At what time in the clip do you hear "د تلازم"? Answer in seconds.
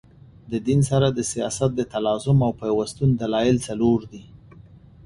1.75-2.37